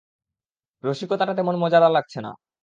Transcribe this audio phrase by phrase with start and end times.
[0.83, 2.31] রসিকতাটা তেমন মজাদার লাগছে না!